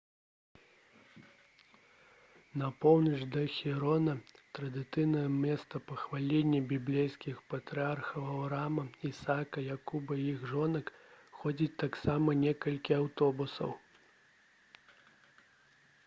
на 2.61 2.69
поўнач 2.85 3.19
да 3.35 3.41
хеўрона 3.55 4.15
традыцыйнага 4.59 5.31
месца 5.43 5.81
пахавання 5.91 6.61
біблейскіх 6.73 7.43
патрыярхаў 7.53 8.25
аўраама 8.37 8.87
ісака 9.11 9.67
якуба 9.77 10.17
і 10.25 10.27
іх 10.33 10.49
жонак 10.55 10.91
ходзяць 11.45 11.71
таксама 11.87 12.39
некалькі 12.47 12.99
аўтобусаў 13.01 13.79